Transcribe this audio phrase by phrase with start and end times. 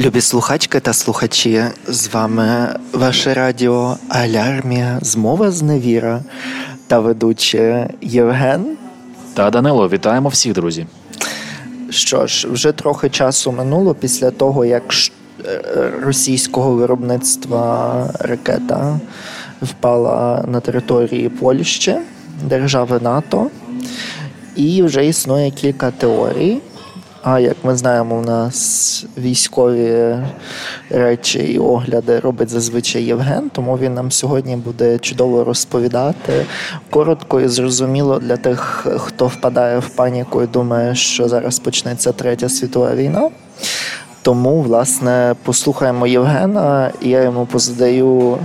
[0.00, 6.22] Любі слухачки та слухачі, з вами ваше радіо Алярмія, змова з невіра
[6.86, 8.76] та ведучий Євген
[9.34, 9.88] та Данило.
[9.88, 10.86] Вітаємо всіх, друзі.
[11.90, 14.82] Що ж, вже трохи часу минуло після того, як
[16.02, 19.00] російського виробництва ракета
[19.62, 21.96] впала на території Польщі,
[22.44, 23.50] держави НАТО,
[24.56, 26.60] і вже існує кілька теорій.
[27.22, 30.16] А як ми знаємо, у нас військові
[30.90, 36.46] речі і огляди робить зазвичай Євген, тому він нам сьогодні буде чудово розповідати
[36.90, 42.48] коротко і зрозуміло для тих, хто впадає в паніку і думає, що зараз почнеться третя
[42.48, 43.30] світова війна.
[44.22, 48.38] Тому, власне, послухаємо Євгена, і я йому позадаю,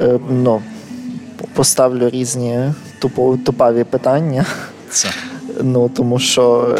[0.00, 0.62] е, ну,
[1.54, 2.72] поставлю різні
[3.44, 4.44] тупаві питання.
[4.90, 5.08] Це.
[5.62, 6.76] Ну тому що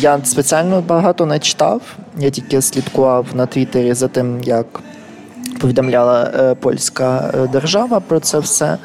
[0.00, 1.82] я спеціально багато не читав.
[2.18, 4.66] Я тільки слідкував на Твіттері за тим, як
[5.60, 8.78] повідомляла е, польська е, держава про це все.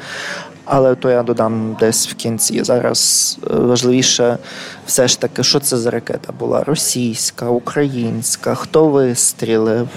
[0.64, 2.64] Але то я додам десь в кінці.
[2.64, 4.38] Зараз важливіше
[4.86, 9.88] все ж таки, що це за ракета була: російська, українська, хто вистрілив,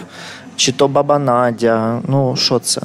[0.55, 2.01] чи то баба Надя.
[2.07, 2.81] Ну, що це?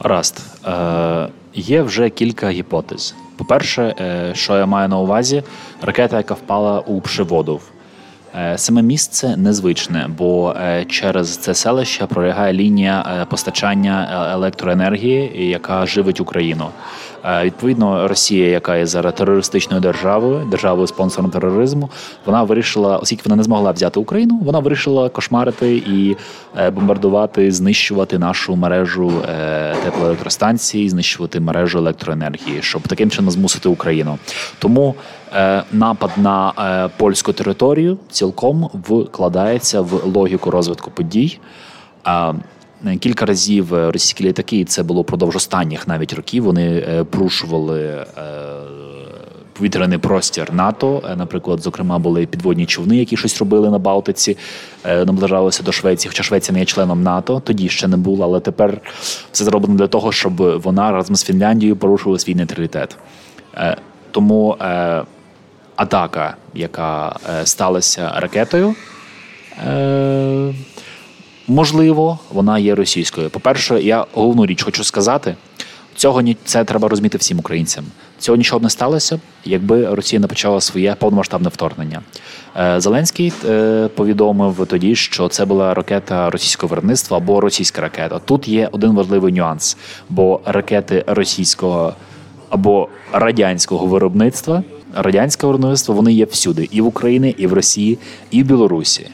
[0.00, 0.40] Раст.
[0.66, 3.14] Е, Є вже кілька гіпотез.
[3.36, 5.42] По-перше, е, що я маю на увазі,
[5.82, 7.62] ракета, яка впала у Пшеводов.
[8.34, 16.20] Е, саме місце незвичне, бо е, через це селище пролягає лінія постачання електроенергії, яка живить
[16.20, 16.68] Україну.
[17.24, 21.90] Е, відповідно, Росія, яка є зараз терористичною державою, державою спонсором тероризму,
[22.26, 26.16] вона вирішила, оскільки вона не змогла взяти Україну, вона вирішила кошмарити і
[26.58, 34.18] е, бомбардувати, знищувати нашу мережу е, теплоелектростанцій, знищувати мережу електроенергії, щоб таким чином змусити Україну.
[34.58, 34.94] Тому
[35.72, 36.52] напад на
[36.96, 41.38] польську територію цілком вкладається в логіку розвитку подій.
[42.86, 46.44] Е, кілька разів е, російські літаки, і це було продовж останніх навіть років.
[46.44, 48.06] Вони е, порушували
[49.52, 51.02] повітряний простір НАТО.
[51.16, 54.36] Наприклад, зокрема, були підводні човни, які щось робили на Балтиці,
[54.84, 56.08] наближалися до Швеції.
[56.08, 58.80] Хоча Швеція не є членом НАТО, тоді ще не було, але тепер
[59.32, 62.96] все зроблено для того, щоб вона разом з Фінляндією порушувала свій нейтралітет.
[64.10, 64.56] Тому
[65.76, 68.74] атака, яка сталася ракетою.
[71.48, 73.30] Можливо, вона є російською.
[73.30, 75.36] По-перше, я головну річ хочу сказати:
[75.96, 77.84] цього це треба розуміти всім українцям.
[78.18, 82.02] Цього нічого б не сталося, якби Росія не почала своє повномасштабне вторгнення.
[82.56, 88.18] Е, Зеленський е, повідомив тоді, що це була ракета російського виробництва або російська ракета.
[88.18, 89.76] Тут є один важливий нюанс,
[90.08, 91.94] бо ракети російського
[92.48, 94.62] або радянського виробництва,
[94.94, 97.98] радянське виробництво вони є всюди, і в Україні, і в Росії,
[98.30, 99.06] і в Білорусі.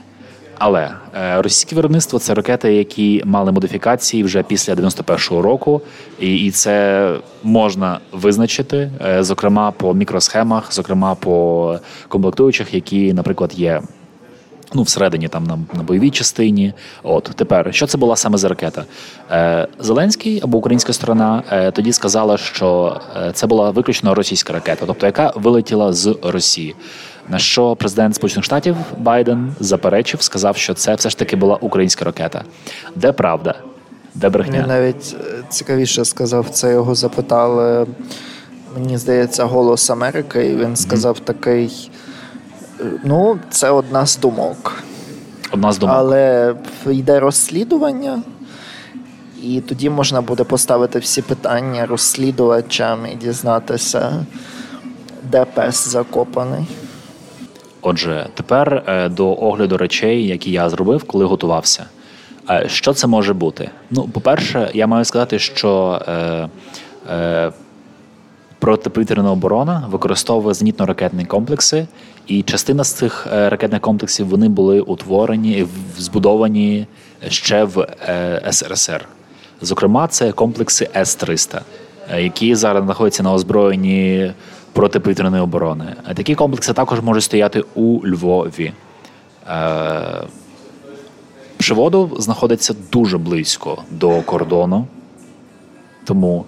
[0.58, 5.80] Але е, російське виробництво це ракети, які мали модифікації вже після 91-го року,
[6.20, 13.82] і це можна визначити, е, зокрема по мікросхемах, зокрема по комплектуючих, які, наприклад, є.
[14.74, 16.72] Ну, всередині там на на бойовій частині.
[17.02, 18.84] От тепер що це була саме за ракета?
[19.30, 21.42] Е, Зеленський або українська сторона
[21.74, 23.00] тоді сказала, що
[23.32, 26.74] це була виключно російська ракета, тобто яка вилетіла з Росії.
[27.30, 32.04] На що президент Сполучених Штатів Байден заперечив, сказав, що це все ж таки була українська
[32.04, 32.44] ракета.
[32.94, 33.54] Де правда?
[34.14, 34.60] Де брехня?
[34.60, 37.86] Він навіть е, цікавіше сказав, це його запитали.
[38.74, 41.24] Мені здається, голос Америки, і він сказав mm-hmm.
[41.24, 41.90] такий:
[43.04, 44.82] ну, це одна з думок.
[45.52, 45.96] Одна з думок.
[45.98, 46.54] Але
[46.86, 48.22] йде розслідування,
[49.42, 54.26] і тоді можна буде поставити всі питання розслідувачам і дізнатися,
[55.30, 56.66] де пес закопаний.
[57.82, 61.84] Отже, тепер е, до огляду речей, які я зробив, коли готувався.
[62.50, 63.70] Е, що це може бути?
[63.90, 66.48] Ну, по-перше, я маю сказати, що е,
[67.10, 67.52] е,
[68.58, 71.86] протиповітряна оборона використовує зенітно-ракетні комплекси,
[72.26, 75.66] і частина з цих е, ракетних комплексів вони були утворені,
[75.98, 76.86] збудовані
[77.28, 77.86] ще в
[78.50, 79.08] СРСР.
[79.60, 81.60] Зокрема, це комплекси С-300,
[82.18, 84.32] які зараз знаходяться на озброєнні
[84.72, 85.96] протиповітряної оборони.
[86.14, 88.72] Такі комплекси також можуть стояти у Львові.
[89.48, 90.22] Е,
[91.56, 94.86] Пшеводов знаходиться дуже близько до кордону.
[96.04, 96.44] Тому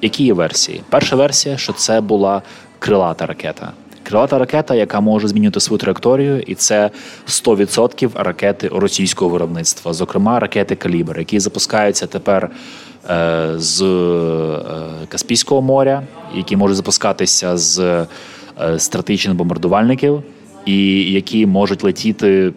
[0.00, 0.82] які є версії?
[0.88, 2.42] Перша версія, що це була
[2.78, 3.72] крилата ракета.
[4.02, 6.90] Крилата ракета, яка може змінювати свою траєкторію, і це
[7.28, 12.50] 100% ракети російського виробництва, зокрема ракети Калібр, які запускаються тепер
[13.56, 16.02] з е, Каспійського моря,
[16.34, 18.06] які можуть запускатися з е,
[18.78, 20.22] стратегічних бомбардувальників,
[20.66, 22.52] і які можуть летіти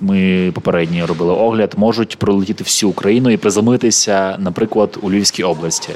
[0.00, 5.90] ми попередньо робили огляд, можуть пролетіти всю Україну і приземлитися, наприклад, у Львівській області.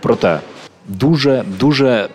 [0.00, 0.40] Проте
[0.88, 2.08] дуже дуже.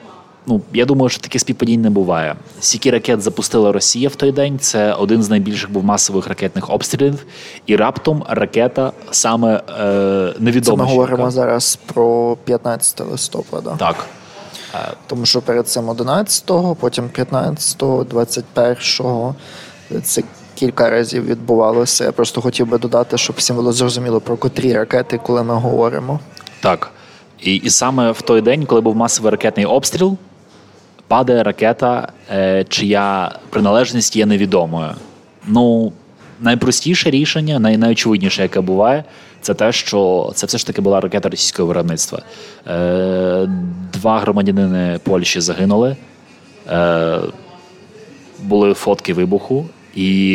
[0.46, 2.36] Ну, я думаю, що таких співпадінь не буває.
[2.60, 4.60] Скільки ракет запустила Росія в той день.
[4.60, 7.26] Це один з найбільших був масових ракетних обстрілів,
[7.66, 10.78] і раптом ракета саме е, невідома.
[10.78, 13.76] Це Ми говоримо зараз про 15 листопада.
[13.80, 14.06] Так.
[15.08, 19.36] Тому що перед цим 11-го, потім 15-го, 21-го.
[20.04, 20.24] Це
[20.56, 22.04] кілька разів відбувалося.
[22.04, 26.20] Я просто хотів би додати, щоб всім було зрозуміло про котрі ракети, коли ми говоримо.
[26.62, 26.92] Так.
[27.42, 30.18] І і саме в той день, коли був масовий ракетний обстріл,
[31.08, 34.92] падає ракета, е, чия приналежність є невідомою.
[35.48, 35.94] Ну,
[36.42, 39.04] найпростіше рішення, най, найочевидніше, яке буває,
[39.42, 42.20] це те, що це все ж таки була ракета російського виробництва.
[42.68, 43.50] Е,
[43.94, 45.96] Два громадянини Польщі загинули,
[46.72, 47.20] Е,
[48.40, 49.66] були фотки вибуху.
[49.96, 50.34] І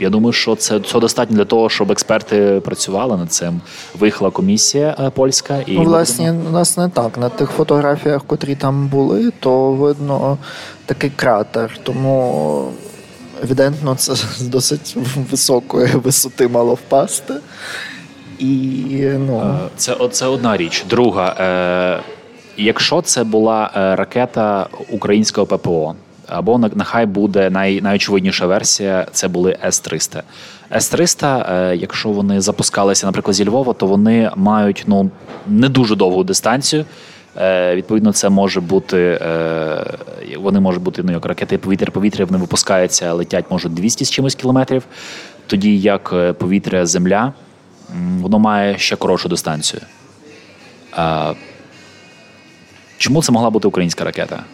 [0.00, 3.60] я думаю, що це це достатньо для того, щоб експерти працювали над цим.
[3.98, 7.18] Виїхала комісія е, польська і власне у нас не так.
[7.18, 10.38] На тих фотографіях, котрі там були, то видно
[10.86, 11.78] такий кратер.
[11.82, 12.68] Тому
[13.42, 14.96] евідентно це з досить
[15.30, 17.34] високої висоти мало впасти.
[18.38, 18.46] І
[19.26, 20.84] ну е, це це одна річ.
[20.90, 22.02] Друга, е,
[22.56, 25.94] якщо це була е, ракета українського ППО
[26.28, 29.06] або нехай буде най, найочевидніша версія.
[29.12, 30.22] Це були С-300.
[30.72, 35.10] С-300, е, якщо вони запускалися, наприклад, зі Львова, то вони мають ну
[35.46, 36.84] не дуже довгу дистанцію.
[37.36, 39.84] Е, відповідно, це може бути е,
[40.38, 44.82] вони можуть бути ну, як ракети повітря-повітря, вони випускаються, летять можуть 200 з чимось кілометрів.
[45.46, 47.32] Тоді як повітря-земля,
[48.20, 49.82] воно має ще коротшу дистанцію.
[52.98, 54.44] Чому це могла бути українська ракета?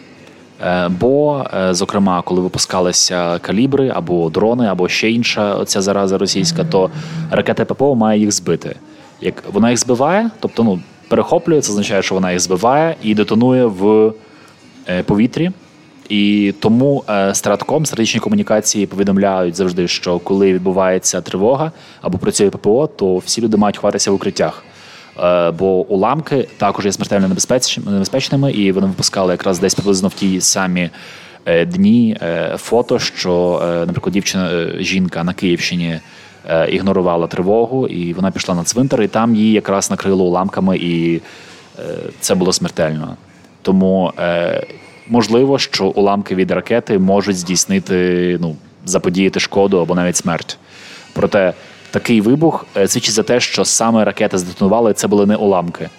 [0.63, 6.63] Е, бо, е, зокрема, коли випускалися калібри або дрони, або ще інша ця зараза російська,
[6.63, 6.89] то
[7.31, 8.75] ракета ППО має їх збити.
[9.21, 13.65] Як вона їх збиває, тобто ну, перехоплює, це означає, що вона їх збиває і детонує
[13.65, 14.13] в
[14.89, 15.51] е, повітрі.
[16.09, 21.71] І тому Стратком, стратегічні комунікації повідомляють завжди, що коли відбувається тривога
[22.01, 24.63] або працює ППО, то всі люди мають ховатися в укриттях.
[25.19, 27.35] Е, бо уламки також є смертельно
[27.85, 30.89] небезпечними, і вони випускали якраз десь приблизно в ті самі
[31.45, 35.99] е, дні е, фото, що, наприклад, дівчина жінка на Київщині
[36.69, 41.21] ігнорувала тривогу, і вона пішла на цвинтар, і там її якраз накрило уламками, і
[42.19, 43.17] це було смертельно.
[43.61, 44.13] Тому
[45.07, 48.55] можливо, що уламки від ракети можуть здійснити, ну
[48.85, 50.57] заподіяти шкоду або навіть смерть.
[51.13, 51.53] Проте
[51.93, 55.89] такий вибух е, свідчить за те, що саме ракети здетонували, це були не уламки.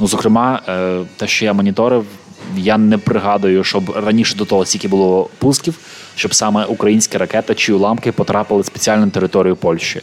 [0.00, 2.04] Ну, зокрема, е, те, що я моніторив,
[2.56, 5.78] я не пригадую, щоб раніше до того стільки було пусків,
[6.16, 10.00] щоб саме українські ракети чи уламки потрапили спеціально на територію Польщі.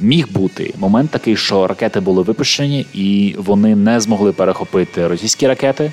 [0.00, 5.92] Міг бути момент такий, що ракети були випущені, і вони не змогли перехопити російські ракети,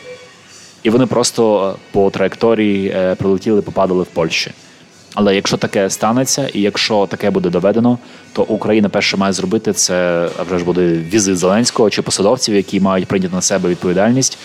[0.84, 4.52] і вони просто по траєкторії е, прилетіли, попадали в Польщі.
[5.14, 7.98] Але якщо таке станеться, і якщо таке буде доведено,
[8.34, 10.82] то Україна перше має зробити це, вже ж буде
[11.14, 14.38] візит Зеленського чи посадовців, які мають прийняти на себе відповідальність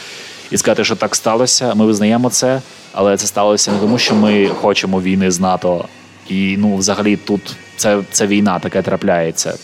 [0.50, 1.74] і сказати, що так сталося.
[1.74, 2.62] Ми визнаємо це,
[2.92, 5.84] але це сталося не тому, що ми хочемо війни з НАТО.
[6.28, 9.54] І ну, взагалі, тут це, це війна, таке трапляється.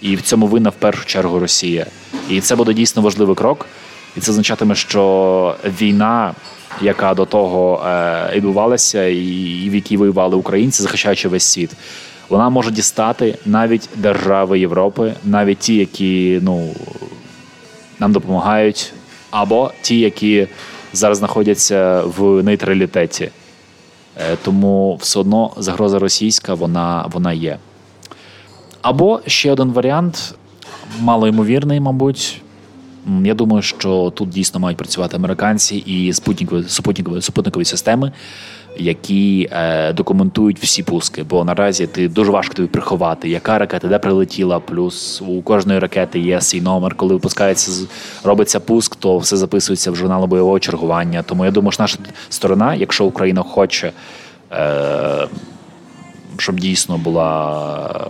[0.00, 1.86] І в цьому винна в першу чергу Росія.
[2.28, 3.66] І це буде дійсно важливий крок.
[4.16, 6.34] І це означатиме, що війна
[6.82, 11.70] яка до того е, відбувалася, і в якій воювали українці, захищаючи весь світ.
[12.28, 16.74] Вона може дістати навіть держави Європи, навіть ті, які ну
[17.98, 18.92] нам допомагають,
[19.30, 20.46] або ті, які
[20.92, 23.30] зараз знаходяться в нейтралітеті.
[24.16, 27.58] Е, тому все одно загроза російська вона, вона є.
[28.82, 30.34] Або ще один варіант,
[31.00, 32.42] малоймовірний, мабуть.
[33.24, 38.12] Я думаю, що тут дійсно мають працювати американці і спутникові супутникові, супутникові системи,
[38.76, 41.22] які е, документують всі пуски.
[41.22, 44.60] Бо наразі ти дуже важко тобі приховати, яка ракета, де прилетіла.
[44.60, 46.94] Плюс у кожної ракети є свій номер.
[46.94, 47.86] Коли випускається,
[48.24, 51.22] робиться пуск, то все записується в журнал бойового чергування.
[51.22, 51.98] Тому я думаю, що наша
[52.28, 53.92] сторона, якщо Україна хоче.
[54.52, 55.28] Е,
[56.38, 58.08] щоб дійсно була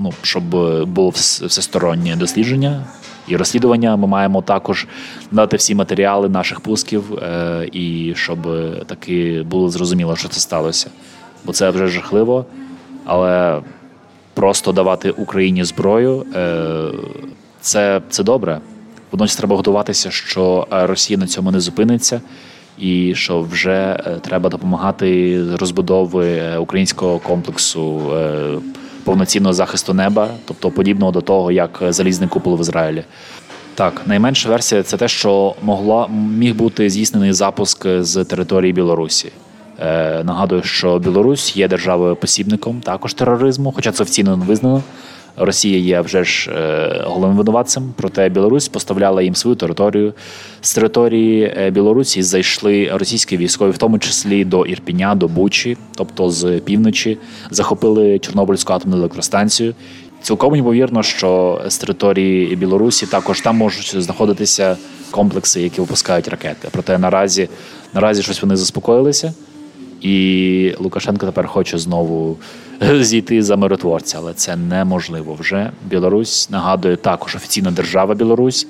[0.00, 0.44] ну щоб
[0.88, 2.84] було всестороннє дослідження
[3.28, 3.96] і розслідування.
[3.96, 4.86] Ми маємо також
[5.30, 8.38] дати всі матеріали наших пусків, е, і щоб
[8.86, 10.90] таки було зрозуміло, що це сталося.
[11.44, 12.44] Бо це вже жахливо,
[13.04, 13.60] але
[14.34, 16.90] просто давати Україні зброю е,
[17.60, 18.60] це, це добре.
[19.12, 22.20] Водночас треба готуватися, що Росія на цьому не зупиниться.
[22.78, 28.12] і що вже треба допомагати розбудови українського комплексу
[29.08, 33.04] повноцінного захисту неба, тобто подібного до того, як залізний купол в Ізраїлі.
[33.74, 39.32] Так, найменша версія це те, що могла міг бути здійснений запуск з території Білорусі.
[39.80, 44.82] Е, Нагадую, що Білорусь є державою посібником також тероризму, хоча це офіційно не визнано.
[45.40, 50.12] Росія є вже ж е, головним винуватцем, проте Білорусь поставляла їм свою територію.
[50.60, 56.30] З території е, Білорусі зайшли російські військові, в тому числі до Ірпіня, до Бучі, тобто
[56.30, 57.18] з півночі,
[57.50, 59.74] захопили Чорнобильську атомну електростанцію.
[60.22, 64.76] Цілком ймовірно, що з території Білорусі також там можуть знаходитися
[65.10, 66.68] комплекси, які випускають ракети.
[66.70, 67.48] Проте наразі
[67.94, 69.32] наразі щось вони заспокоїлися,
[70.00, 72.36] і Лукашенко тепер хоче знову
[73.00, 75.70] зійти за миротворця, але це неможливо вже.
[75.90, 78.66] Білорусь нагадує також офіційна держава Білорусь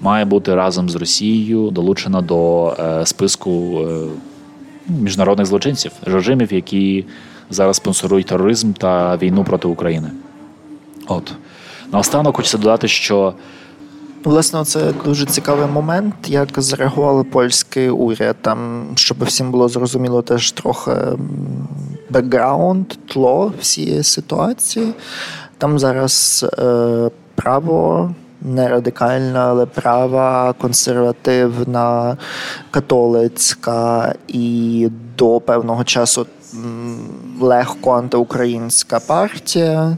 [0.00, 4.06] має бути разом з Росією долучена до е, списку е,
[4.88, 7.04] міжнародних злочинців, режимів, які
[7.50, 10.10] зараз спонсорують тероризм та війну проти України.
[11.06, 11.32] От
[11.92, 13.34] наостанок хочеться додати, що.
[14.28, 18.36] Власне, це дуже цікавий момент, як зреагували польський уряд.
[18.42, 20.92] Там, щоб всім було зрозуміло, теж трохи
[22.10, 24.94] бекграунд, тло всієї ситуації.
[25.58, 28.10] Там зараз е, право
[28.42, 32.16] не радикальна, але права, консервативна,
[32.70, 36.26] католицька і до певного часу
[37.40, 39.96] легко антиукраїнська партія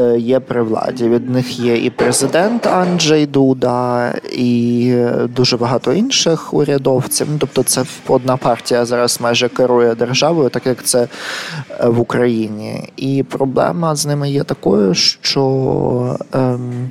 [0.00, 1.08] е, є при владі.
[1.08, 4.94] Від них є і президент Анджей Дуда, і
[5.36, 7.28] дуже багато інших урядовців.
[7.38, 11.08] Тобто, це одна партія зараз майже керує державою, так як це
[11.80, 12.92] е, в Україні.
[12.96, 16.90] І проблема з ними є такою, що ем,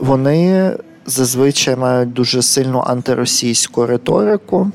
[0.00, 0.72] вони
[1.06, 4.70] зазвичай мають дуже сильну антиросійську риторику.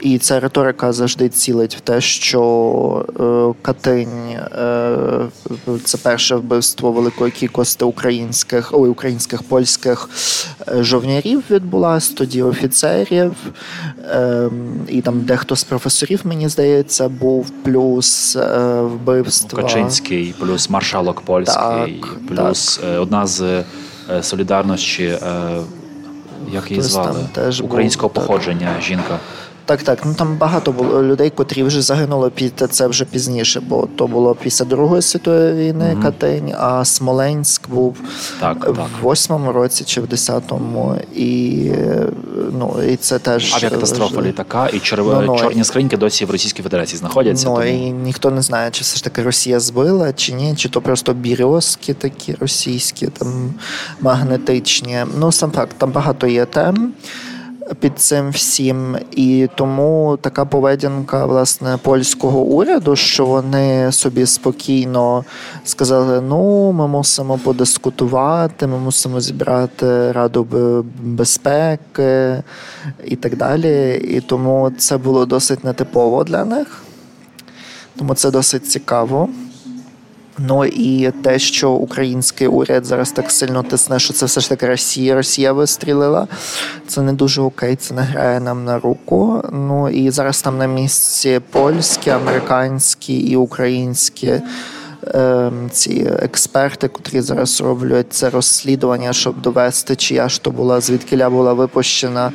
[0.00, 5.26] І ця риторика завжди цілить в те, що е, Катинь е,
[5.84, 10.08] це перше вбивство великої кількості українських ой, українських польських
[10.68, 13.32] е, жовнярів відбулась, тоді офіцерів,
[14.04, 14.50] е,
[14.88, 19.62] і там дехто з професорів, мені здається, був плюс е, вбивство.
[19.62, 23.00] Качинський, плюс маршалок польський, так, плюс так.
[23.00, 23.64] Одна з е,
[24.22, 25.18] солідарності.
[26.52, 27.28] Як її звали?
[27.32, 28.82] Теж Українського був, походження так.
[28.82, 29.18] жінка.
[29.64, 29.98] Так, так.
[30.04, 34.34] Ну там багато було людей, котрі вже загинули під це вже пізніше, бо то було
[34.34, 36.02] після Другої світової війни mm-hmm.
[36.02, 37.96] Катень, а Смоленськ був
[38.40, 40.96] так, в восьмому році чи в десятому.
[41.14, 41.70] І
[42.52, 44.98] ну, і це теж авіакатастрофа літака, і чор...
[44.98, 47.48] ну, ну, чорні скриньки досі в Російській Федерації знаходяться.
[47.48, 47.66] Ну тому...
[47.66, 51.12] і ніхто не знає, чи все ж таки Росія збила, чи ні, чи то просто
[51.12, 53.54] бірьозки такі російські, там
[54.00, 55.04] магнетичні.
[55.18, 56.92] Ну сам факт, там багато є тем
[57.80, 65.24] під цим всім, і тому така поведінка власне польського уряду, що вони собі спокійно
[65.64, 70.46] сказали: ну, ми мусимо подискутувати, ми мусимо зібрати раду
[71.02, 72.42] безпеки
[73.04, 74.02] і так далі.
[74.10, 76.82] І тому це було досить нетипово для них.
[77.96, 79.28] Тому це досить цікаво.
[80.46, 84.66] Ну і те, що український уряд зараз так сильно тисне, що це все ж таки
[84.66, 86.28] Росія, Росія вистрілила.
[86.86, 89.44] Це не дуже окей, це не грає нам на руку.
[89.52, 94.40] Ну і зараз там на місці польські, американські і українські.
[95.14, 101.30] Ем, ці експерти, котрі зараз роблять це розслідування, щоб довести, чия ж то була, звідкиля
[101.30, 102.32] була випущена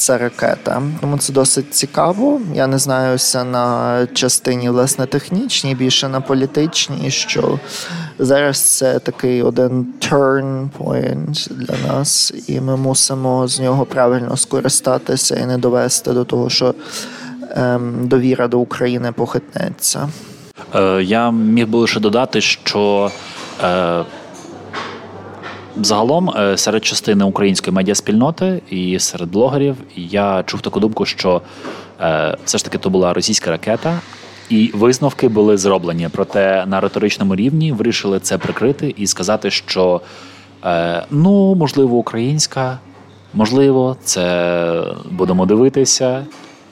[0.00, 0.82] ця ракета.
[1.00, 2.40] Тому це досить цікаво.
[2.54, 7.58] Я не знаюся на частині власне технічній, більше на політичній, що
[8.18, 15.36] зараз це такий один turn point для нас, і ми мусимо з нього правильно скористатися
[15.36, 16.74] і не довести до того, що
[17.50, 20.08] ем, довіра до України похитнеться.
[20.74, 23.10] Е, я міг би лише додати, що
[23.64, 24.04] е,
[25.76, 31.42] Загалом, е, серед частини української медіаспільноти і серед блогерів я чув таку думку, що
[32.00, 34.00] е, все ж таки то була російська ракета,
[34.48, 36.08] і висновки були зроблені.
[36.12, 40.00] Проте на риторичному рівні вирішили це прикрити і сказати, що
[40.64, 42.78] е, ну можливо українська,
[43.34, 46.26] можливо, це будемо дивитися.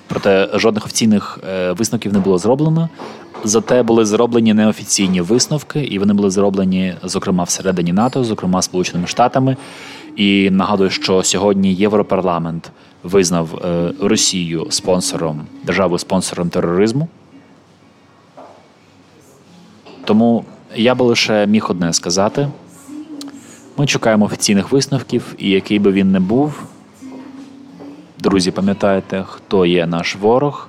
[0.06, 1.38] Проте жодних офіційних
[1.76, 2.88] висновків не було зроблено.
[3.44, 9.56] Зате були зроблені неофіційні висновки, і вони були зроблені, зокрема, всередині НАТО, зокрема Сполученими Штатами.
[10.16, 12.70] І нагадую, що сьогодні Європарламент
[13.02, 17.08] визнав е, Росію спонсором державою спонсором тероризму.
[20.04, 20.44] Тому
[20.76, 22.48] я би лише міг одне сказати:
[23.76, 26.62] ми чекаємо офіційних висновків, і який би він не був,
[28.20, 30.68] Друзі, пам'ятайте, хто є наш ворог,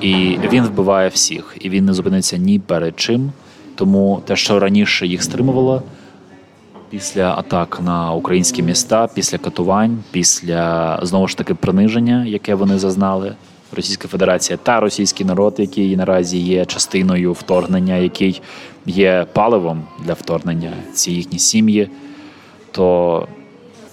[0.00, 3.32] і він вбиває всіх, і він не зупиниться ні перед чим.
[3.74, 5.82] Тому те, що раніше їх стримувало
[6.90, 13.34] після атак на українські міста, після катувань, після знову ж таки приниження, яке вони зазнали.
[13.76, 18.42] Російська Федерація та російський народ, який наразі є частиною вторгнення, який
[18.86, 21.88] є паливом для вторгнення, ці їхні сім'ї,
[22.70, 23.26] то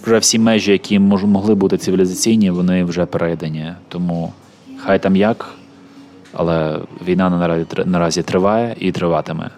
[0.04, 3.72] вже всі межі, які могли бути цивілізаційні, вони вже перейдені.
[3.88, 4.32] Тому
[4.76, 5.55] хай там як,
[6.36, 9.50] але війна наразі наразі триває і триватиме.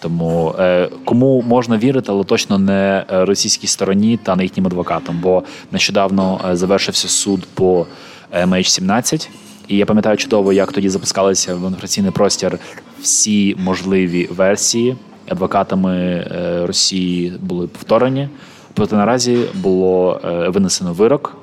[0.00, 5.20] Тому е, кому можна вірити, але точно не російській стороні та не їхнім адвокатам.
[5.22, 7.86] Бо нещодавно е, завершився суд по
[8.32, 9.28] MH17,
[9.68, 12.58] і я пам'ятаю чудово, як тоді запускалися в інформаційний простір
[13.00, 14.96] всі можливі версії.
[15.28, 18.28] Адвокатами е, Росії були повторені.
[18.74, 21.36] Проте наразі було е, винесено вирок.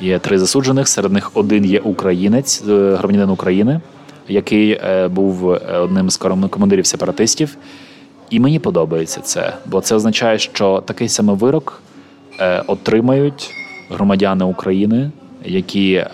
[0.00, 0.88] Є три засуджених.
[0.88, 3.80] Серед них один є українець, е, громадянин України,
[4.28, 5.44] який е, був
[5.82, 7.56] одним з командирів сепаратистів.
[8.30, 11.82] І мені подобається це, бо це означає, що такий самий вирок
[12.66, 13.54] отримають
[13.90, 15.10] громадяни України,
[15.44, 16.04] які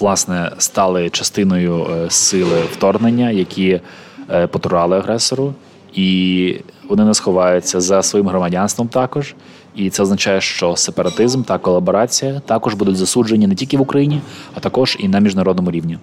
[0.00, 3.80] власне стали частиною сили вторгнення, які
[4.50, 5.54] потурали агресору
[5.92, 6.56] і
[6.88, 9.34] вони не сховаються за своїм громадянством також.
[9.74, 14.20] І це означає, що сепаратизм та колаборація також будуть засуджені не тільки в Україні,
[14.54, 15.98] а також і на міжнародному рівні.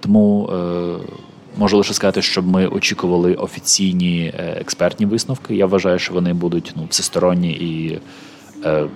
[0.00, 0.98] Тому е,
[1.56, 5.56] можу лише сказати, щоб ми очікували офіційні е, експертні висновки.
[5.56, 7.98] Я вважаю, що вони будуть ну, всесторонні і
[8.64, 8.86] е,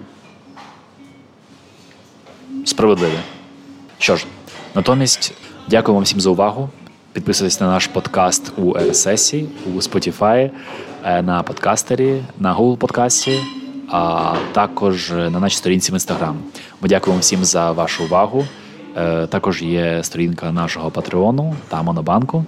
[2.65, 3.19] справедливі.
[3.99, 4.27] Що ж,
[4.75, 5.35] натомість,
[5.69, 6.69] дякую вам всім за увагу.
[7.13, 10.51] Підписуйтесь на наш подкаст у RSS, у Spotify,
[11.05, 13.39] е, на подкастері, на Google подкасті,
[13.91, 16.37] а також на нашій сторінці в інстаграм.
[16.81, 18.45] Ми дякуємо всім за вашу увагу.
[18.97, 22.45] Е, також є сторінка нашого Патреону та Монобанку.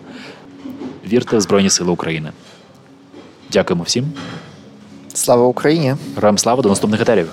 [1.07, 2.33] Вірте в Збройні Сили України.
[3.53, 4.12] Дякуємо всім.
[5.14, 5.97] Слава Україні!
[6.14, 7.31] Героям слава до наступних етерів!